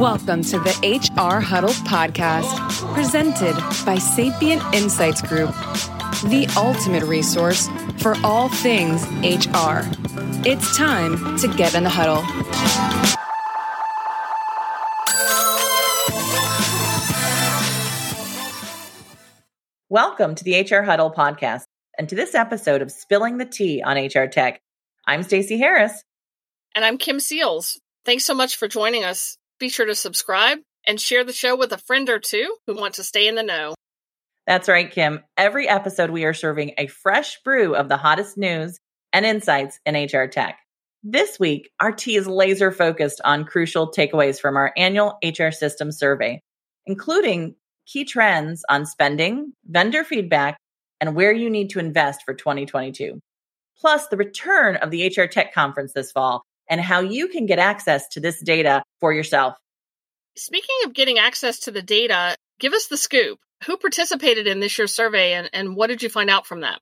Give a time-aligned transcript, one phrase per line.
[0.00, 5.50] Welcome to the HR Huddle podcast, presented by Sapient Insights Group,
[6.24, 9.84] the ultimate resource for all things HR.
[10.48, 12.22] It's time to get in the huddle.
[19.90, 21.64] Welcome to the HR Huddle podcast
[21.98, 24.62] and to this episode of Spilling the Tea on HR Tech.
[25.06, 26.02] I'm Stacey Harris.
[26.74, 27.78] And I'm Kim Seals.
[28.06, 29.36] Thanks so much for joining us.
[29.60, 32.94] Be sure to subscribe and share the show with a friend or two who want
[32.94, 33.74] to stay in the know.
[34.46, 35.20] That's right, Kim.
[35.36, 38.78] Every episode, we are serving a fresh brew of the hottest news
[39.12, 40.58] and insights in HR tech.
[41.02, 45.92] This week, our tea is laser focused on crucial takeaways from our annual HR system
[45.92, 46.40] survey,
[46.86, 47.54] including
[47.86, 50.56] key trends on spending, vendor feedback,
[51.02, 53.20] and where you need to invest for 2022.
[53.78, 57.58] Plus, the return of the HR Tech Conference this fall and how you can get
[57.58, 59.54] access to this data for yourself.
[60.36, 63.38] Speaking of getting access to the data, give us the scoop.
[63.66, 66.80] Who participated in this year's survey and, and what did you find out from that?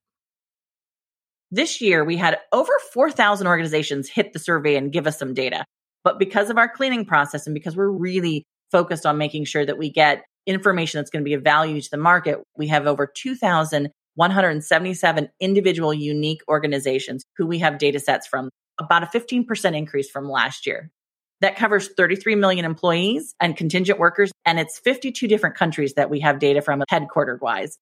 [1.50, 5.64] This year, we had over 4,000 organizations hit the survey and give us some data.
[6.05, 9.78] But because of our cleaning process and because we're really focused on making sure that
[9.78, 13.06] we get information that's going to be of value to the market, we have over
[13.06, 20.28] 2,177 individual unique organizations who we have data sets from about a 15% increase from
[20.28, 20.91] last year.
[21.41, 26.19] That covers 33 million employees and contingent workers, and it's 52 different countries that we
[26.20, 27.78] have data from headquartered wise.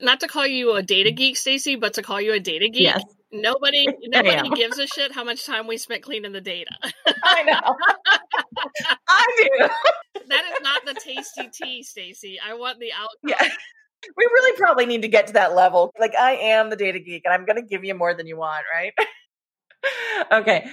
[0.00, 2.82] Not to call you a data geek, Stacey, but to call you a data geek.
[2.82, 3.02] Yes.
[3.30, 6.70] Nobody nobody gives a shit how much time we spent cleaning the data.
[7.22, 7.60] I know.
[9.08, 9.68] I do.
[10.28, 12.38] that is not the tasty tea, Stacey.
[12.44, 13.16] I want the outcome.
[13.24, 13.48] Yeah.
[14.16, 15.92] We really probably need to get to that level.
[15.98, 18.36] Like I am the data geek and I'm going to give you more than you
[18.36, 18.92] want, right?
[20.32, 20.70] okay.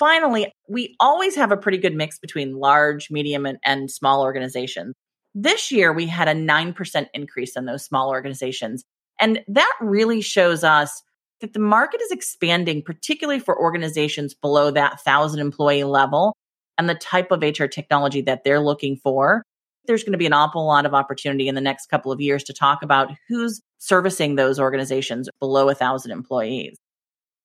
[0.00, 4.94] Finally, we always have a pretty good mix between large, medium, and, and small organizations.
[5.34, 8.82] This year, we had a 9% increase in those small organizations.
[9.20, 11.02] And that really shows us
[11.42, 16.34] that the market is expanding, particularly for organizations below that 1,000 employee level
[16.78, 19.42] and the type of HR technology that they're looking for.
[19.84, 22.42] There's going to be an awful lot of opportunity in the next couple of years
[22.44, 26.78] to talk about who's servicing those organizations below 1,000 employees.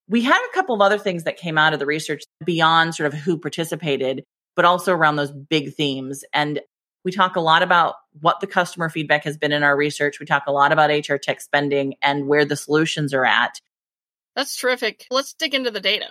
[0.07, 3.07] We had a couple of other things that came out of the research beyond sort
[3.07, 4.23] of who participated,
[4.55, 6.23] but also around those big themes.
[6.33, 6.61] And
[7.03, 10.19] we talk a lot about what the customer feedback has been in our research.
[10.19, 13.59] We talk a lot about HR tech spending and where the solutions are at.
[14.35, 15.07] That's terrific.
[15.09, 16.07] Let's dig into the data.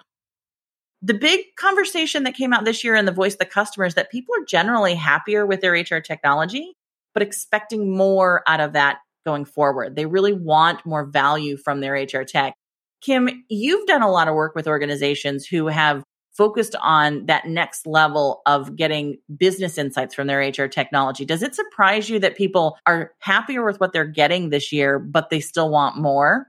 [1.02, 3.94] The big conversation that came out this year in the voice of the customer is
[3.94, 6.74] that people are generally happier with their HR technology,
[7.12, 9.96] but expecting more out of that going forward.
[9.96, 12.54] They really want more value from their HR tech.
[13.04, 17.86] Kim, you've done a lot of work with organizations who have focused on that next
[17.86, 21.24] level of getting business insights from their HR technology.
[21.24, 25.30] Does it surprise you that people are happier with what they're getting this year, but
[25.30, 26.46] they still want more?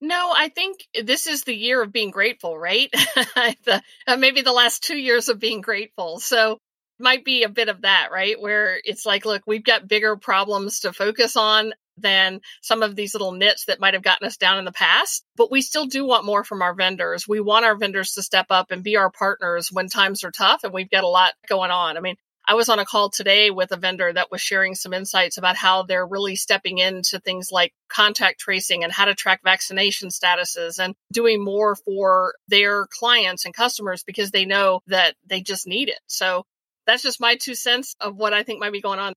[0.00, 2.90] No, I think this is the year of being grateful, right?
[3.14, 6.18] the, uh, maybe the last two years of being grateful.
[6.20, 6.58] So
[6.98, 8.40] might be a bit of that, right?
[8.40, 13.14] Where it's like, look, we've got bigger problems to focus on than some of these
[13.14, 15.24] little nits that might have gotten us down in the past.
[15.36, 17.28] But we still do want more from our vendors.
[17.28, 20.64] We want our vendors to step up and be our partners when times are tough
[20.64, 21.96] and we've got a lot going on.
[21.96, 22.16] I mean,
[22.46, 25.56] I was on a call today with a vendor that was sharing some insights about
[25.56, 30.78] how they're really stepping into things like contact tracing and how to track vaccination statuses
[30.78, 35.88] and doing more for their clients and customers because they know that they just need
[35.88, 36.00] it.
[36.06, 36.44] So
[36.86, 39.12] that's just my two cents of what I think might be going on.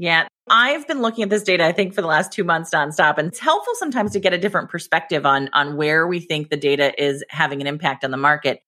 [0.00, 0.28] Yeah.
[0.48, 3.18] I've been looking at this data, I think, for the last two months nonstop.
[3.18, 6.56] And it's helpful sometimes to get a different perspective on, on where we think the
[6.56, 8.62] data is having an impact on the market.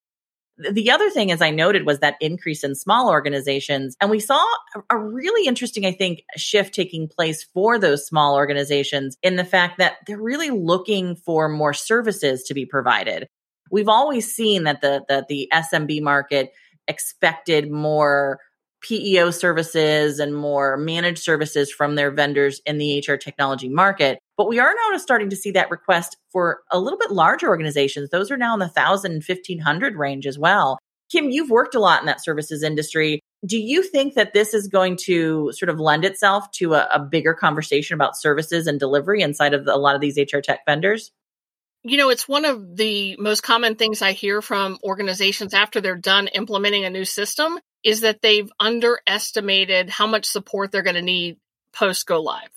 [0.59, 3.97] The other thing, as I noted, was that increase in small organizations.
[3.99, 4.45] And we saw
[4.91, 9.79] a really interesting, I think, shift taking place for those small organizations in the fact
[9.79, 13.27] that they're really looking for more services to be provided.
[13.71, 16.53] We've always seen that the, that the SMB market
[16.87, 18.39] expected more
[18.83, 24.19] PEO services and more managed services from their vendors in the HR technology market.
[24.37, 28.11] But we are now starting to see that request for a little bit larger organizations.
[28.11, 30.79] Those are now in the 1,000, 1,500 range as well.
[31.11, 33.21] Kim, you've worked a lot in that services industry.
[33.45, 36.99] Do you think that this is going to sort of lend itself to a, a
[37.01, 41.13] bigger conversation about services and delivery inside of a lot of these HR tech vendors?
[41.85, 45.97] You know, it's one of the most common things I hear from organizations after they're
[45.97, 51.03] done implementing a new system is that they've underestimated how much support they're going to
[51.03, 51.39] need
[51.73, 52.51] post go live.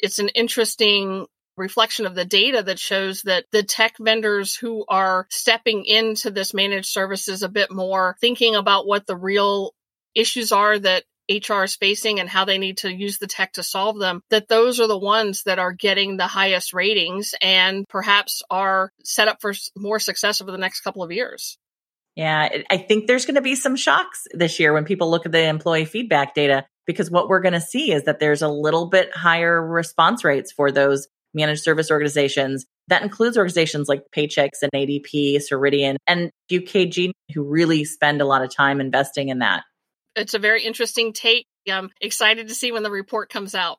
[0.00, 1.26] It's an interesting
[1.56, 6.54] reflection of the data that shows that the tech vendors who are stepping into this
[6.54, 9.72] managed services a bit more, thinking about what the real
[10.14, 13.62] issues are that HR is facing and how they need to use the tech to
[13.62, 18.42] solve them, that those are the ones that are getting the highest ratings and perhaps
[18.50, 21.58] are set up for more success over the next couple of years.
[22.16, 25.30] Yeah, I think there's going to be some shocks this year when people look at
[25.30, 28.88] the employee feedback data because what we're going to see is that there's a little
[28.88, 32.66] bit higher response rates for those managed service organizations.
[32.88, 38.42] That includes organizations like Paychex and ADP, Ceridian, and UKG, who really spend a lot
[38.42, 39.62] of time investing in that.
[40.18, 41.46] It's a very interesting take.
[41.70, 43.78] I'm excited to see when the report comes out.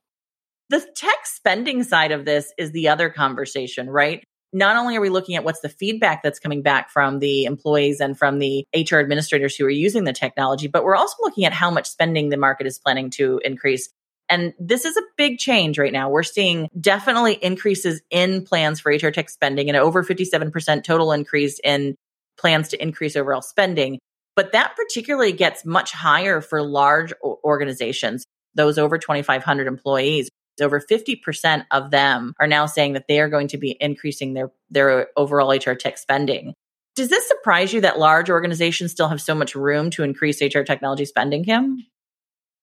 [0.70, 4.24] The tech spending side of this is the other conversation, right?
[4.54, 8.00] Not only are we looking at what's the feedback that's coming back from the employees
[8.00, 11.54] and from the HR administrators who are using the technology, but we're also looking at
[11.54, 13.90] how much spending the market is planning to increase.
[14.28, 16.10] And this is a big change right now.
[16.10, 21.60] We're seeing definitely increases in plans for HR tech spending and over 57% total increase
[21.64, 21.96] in
[22.38, 24.00] plans to increase overall spending.
[24.40, 28.24] But that particularly gets much higher for large organizations,
[28.56, 30.30] those over 2,500 employees.
[30.62, 34.50] Over 50% of them are now saying that they are going to be increasing their,
[34.70, 36.54] their overall HR tech spending.
[36.96, 40.62] Does this surprise you that large organizations still have so much room to increase HR
[40.62, 41.86] technology spending, Kim?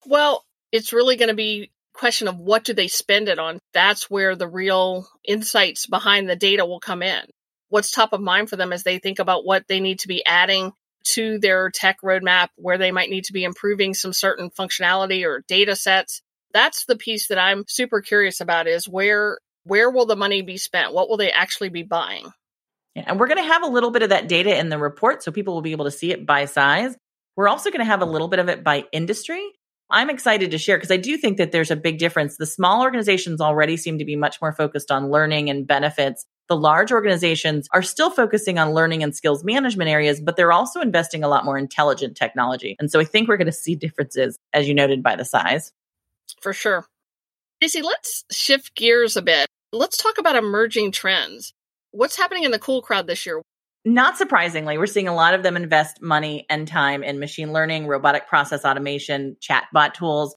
[0.07, 4.11] Well, it's really going to be question of what do they spend it on that's
[4.11, 7.23] where the real insights behind the data will come in
[7.71, 10.23] what's top of mind for them as they think about what they need to be
[10.27, 10.73] adding
[11.15, 15.45] to their tech roadmap where they might need to be improving some certain functionality or
[15.47, 16.23] data sets.
[16.53, 20.59] That's the piece that I'm super curious about is where where will the money be
[20.59, 20.93] spent?
[20.93, 22.31] What will they actually be buying?
[22.95, 25.23] Yeah, and we're going to have a little bit of that data in the report
[25.23, 26.97] so people will be able to see it by size.
[27.37, 29.45] We're also going to have a little bit of it by industry.
[29.91, 32.37] I'm excited to share because I do think that there's a big difference.
[32.37, 36.57] The small organizations already seem to be much more focused on learning and benefits the
[36.57, 41.25] large organizations are still focusing on learning and skills management areas, but they're also investing
[41.25, 42.77] a lot more intelligent technology.
[42.79, 45.73] And so I think we're going to see differences, as you noted, by the size.
[46.41, 46.87] For sure.
[47.61, 49.47] Stacey, let's shift gears a bit.
[49.73, 51.53] Let's talk about emerging trends.
[51.91, 53.43] What's happening in the cool crowd this year?
[53.85, 57.87] Not surprisingly, we're seeing a lot of them invest money and time in machine learning,
[57.87, 60.35] robotic process automation, chatbot tools,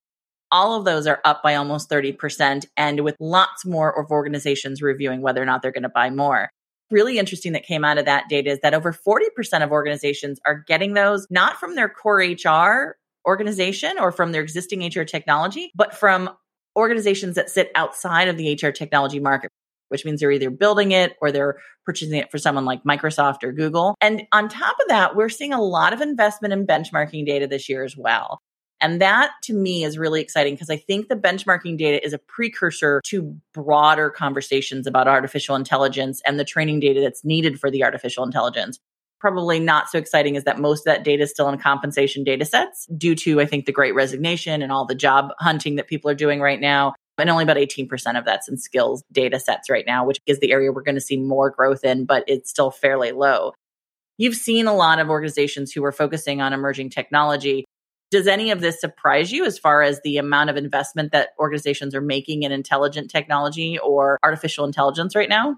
[0.52, 5.22] all of those are up by almost 30% and with lots more of organizations reviewing
[5.22, 6.50] whether or not they're going to buy more.
[6.92, 10.64] Really interesting that came out of that data is that over 40% of organizations are
[10.68, 12.98] getting those not from their core HR
[13.28, 16.30] organization or from their existing HR technology, but from
[16.76, 19.52] organizations that sit outside of the HR technology market,
[19.90, 23.52] which means they're either building it or they're purchasing it for someone like Microsoft or
[23.52, 23.96] Google.
[24.02, 27.70] And on top of that, we're seeing a lot of investment in benchmarking data this
[27.70, 28.40] year as well.
[28.82, 32.18] And that to me is really exciting because I think the benchmarking data is a
[32.18, 37.84] precursor to broader conversations about artificial intelligence and the training data that's needed for the
[37.84, 38.80] artificial intelligence.
[39.20, 42.46] Probably not so exciting is that most of that data is still in compensation data
[42.46, 46.10] sets due to, I think, the great resignation and all the job hunting that people
[46.10, 46.94] are doing right now.
[47.18, 50.54] And only about 18% of that's in skills data sets right now, which is the
[50.54, 53.52] area we're going to see more growth in, but it's still fairly low.
[54.18, 57.66] You've seen a lot of organizations who are focusing on emerging technology
[58.12, 61.94] does any of this surprise you as far as the amount of investment that organizations
[61.94, 65.58] are making in intelligent technology or artificial intelligence right now?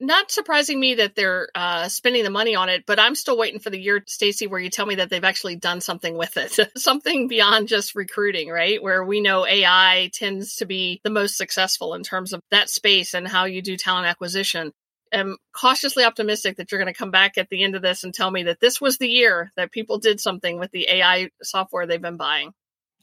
[0.00, 3.60] Not surprising me that they're uh, spending the money on it, but I'm still waiting
[3.60, 6.58] for the year, Stacey, where you tell me that they've actually done something with it,
[6.76, 8.82] something beyond just recruiting, right?
[8.82, 13.14] Where we know AI tends to be the most successful in terms of that space
[13.14, 14.72] and how you do talent acquisition
[15.12, 18.12] am cautiously optimistic that you're going to come back at the end of this and
[18.12, 21.86] tell me that this was the year that people did something with the AI software
[21.86, 22.52] they've been buying.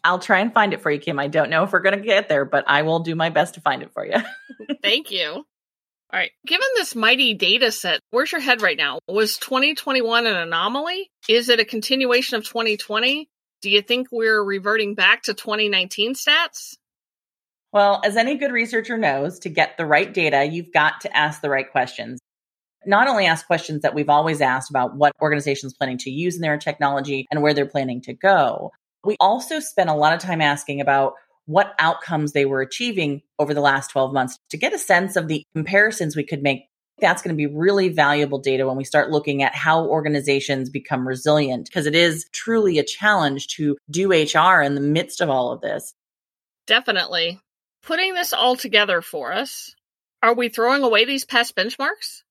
[0.04, 1.20] I'll try and find it for you, Kim.
[1.20, 3.56] I don't know if we're going to get there, but I will do my best
[3.56, 4.18] to find it for you.
[4.82, 5.46] Thank you.
[6.12, 6.32] All right.
[6.48, 9.00] Given this mighty data set, where's your head right now?
[9.08, 11.12] Was 2021 an anomaly?
[11.28, 13.30] Is it a continuation of 2020?
[13.62, 16.78] Do you think we're reverting back to 2019 stats?
[17.72, 21.42] Well, as any good researcher knows, to get the right data, you've got to ask
[21.42, 22.20] the right questions.
[22.86, 26.42] Not only ask questions that we've always asked about what organizations planning to use in
[26.42, 28.72] their technology and where they're planning to go.
[29.04, 31.14] We also spent a lot of time asking about
[31.46, 35.28] what outcomes they were achieving over the last 12 months to get a sense of
[35.28, 36.64] the comparisons we could make.
[37.00, 41.08] That's going to be really valuable data when we start looking at how organizations become
[41.08, 45.52] resilient because it is truly a challenge to do HR in the midst of all
[45.52, 45.94] of this.
[46.68, 47.40] Definitely
[47.84, 49.76] putting this all together for us,
[50.22, 52.24] are we throwing away these past benchmarks?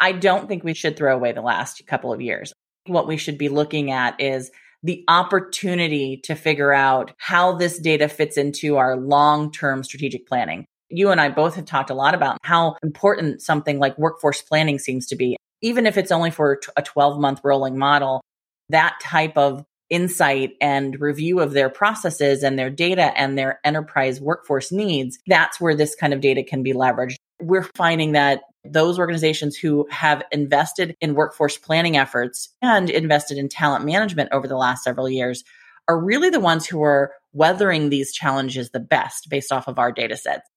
[0.00, 2.52] I don't think we should throw away the last couple of years.
[2.86, 4.50] What we should be looking at is
[4.82, 10.64] the opportunity to figure out how this data fits into our long term strategic planning.
[10.88, 14.78] You and I both have talked a lot about how important something like workforce planning
[14.78, 15.36] seems to be.
[15.60, 18.22] Even if it's only for a 12 month rolling model,
[18.70, 24.20] that type of insight and review of their processes and their data and their enterprise
[24.20, 27.16] workforce needs, that's where this kind of data can be leveraged.
[27.40, 33.48] We're finding that those organizations who have invested in workforce planning efforts and invested in
[33.48, 35.44] talent management over the last several years
[35.88, 39.92] are really the ones who are weathering these challenges the best based off of our
[39.92, 40.48] data sets.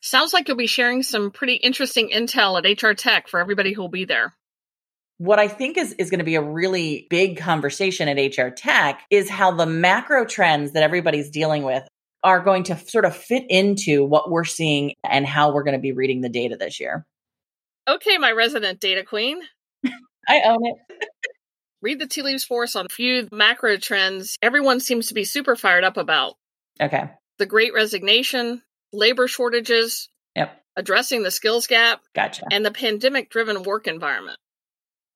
[0.00, 3.80] Sounds like you'll be sharing some pretty interesting intel at HR Tech for everybody who
[3.80, 4.32] will be there.
[5.22, 9.02] What I think is, is going to be a really big conversation at HR Tech
[9.08, 11.86] is how the macro trends that everybody's dealing with
[12.24, 15.80] are going to sort of fit into what we're seeing and how we're going to
[15.80, 17.06] be reading the data this year.
[17.86, 19.40] Okay, my resident data queen.
[20.28, 20.76] I own it.
[21.82, 25.22] Read the tea leaves for us on a few macro trends everyone seems to be
[25.22, 26.34] super fired up about.
[26.80, 27.10] Okay.
[27.38, 28.62] The great resignation,
[28.92, 30.60] labor shortages, Yep.
[30.74, 32.46] addressing the skills gap, Gotcha.
[32.50, 34.36] and the pandemic driven work environment.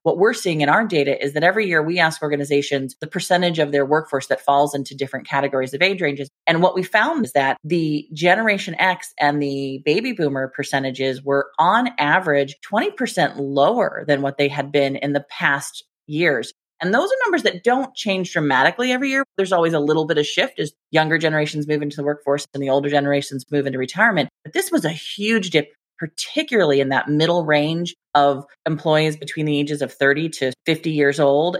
[0.06, 3.58] What we're seeing in our data is that every year we ask organizations the percentage
[3.58, 6.30] of their workforce that falls into different categories of age ranges.
[6.46, 11.50] And what we found is that the Generation X and the baby boomer percentages were
[11.58, 16.52] on average 20% lower than what they had been in the past years.
[16.80, 19.24] And those are numbers that don't change dramatically every year.
[19.36, 22.62] There's always a little bit of shift as younger generations move into the workforce and
[22.62, 24.28] the older generations move into retirement.
[24.44, 29.58] But this was a huge dip particularly in that middle range of employees between the
[29.58, 31.58] ages of 30 to 50 years old.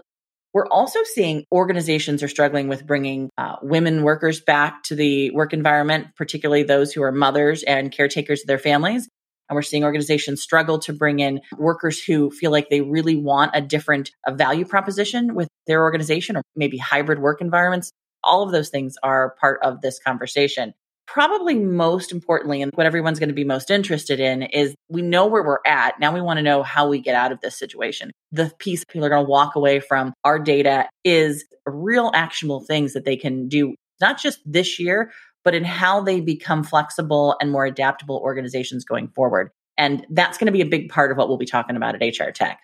[0.55, 5.53] We're also seeing organizations are struggling with bringing uh, women workers back to the work
[5.53, 9.07] environment, particularly those who are mothers and caretakers of their families.
[9.49, 13.53] And we're seeing organizations struggle to bring in workers who feel like they really want
[13.55, 17.93] a different a value proposition with their organization or maybe hybrid work environments.
[18.25, 20.73] All of those things are part of this conversation
[21.17, 25.27] probably most importantly, and what everyone's going to be most interested in is we know
[25.27, 25.99] where we're at.
[25.99, 28.11] Now we want to know how we get out of this situation.
[28.33, 32.93] The piece people are going to walk away from our data is real actionable things
[32.93, 35.11] that they can do, not just this year,
[35.43, 39.51] but in how they become flexible and more adaptable organizations going forward.
[39.79, 42.07] And that's going to be a big part of what we'll be talking about at
[42.07, 42.59] HR Tech.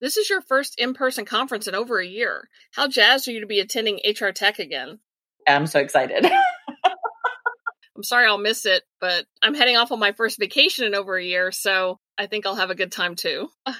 [0.00, 2.48] This is your first in person conference in over a year.
[2.72, 4.98] How jazzed are you to be attending HR Tech again?
[5.46, 6.26] I'm so excited.
[7.98, 11.16] I'm sorry I'll miss it, but I'm heading off on my first vacation in over
[11.16, 13.48] a year, so I think I'll have a good time too.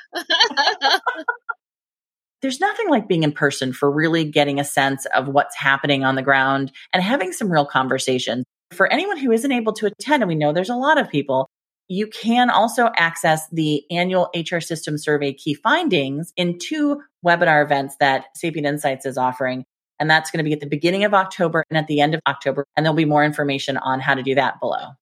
[2.42, 6.16] There's nothing like being in person for really getting a sense of what's happening on
[6.16, 8.44] the ground and having some real conversations.
[8.72, 11.48] For anyone who isn't able to attend, and we know there's a lot of people,
[11.86, 17.94] you can also access the annual HR System Survey key findings in two webinar events
[18.00, 19.64] that Sapient Insights is offering.
[20.00, 22.20] And that's going to be at the beginning of October and at the end of
[22.26, 22.64] October.
[22.76, 24.92] And there'll be more information on how to do that below.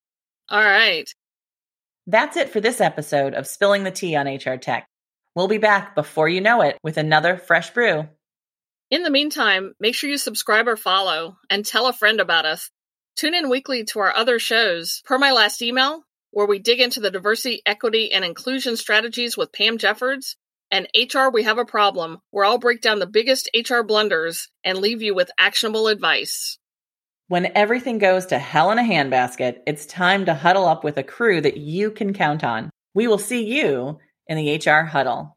[0.48, 1.12] All right.
[2.06, 4.86] That's it for this episode of Spilling the Tea on HR Tech.
[5.34, 8.08] We'll be back before you know it with another fresh brew.
[8.90, 12.70] In the meantime, make sure you subscribe or follow and tell a friend about us.
[13.16, 17.00] Tune in weekly to our other shows, per my last email, where we dig into
[17.00, 20.36] the diversity, equity, and inclusion strategies with Pam Jeffords,
[20.70, 24.78] and HR We Have a Problem, where I'll break down the biggest HR blunders and
[24.78, 26.58] leave you with actionable advice.
[27.28, 31.02] When everything goes to hell in a handbasket, it's time to huddle up with a
[31.02, 32.70] crew that you can count on.
[32.94, 35.35] We will see you in the HR huddle.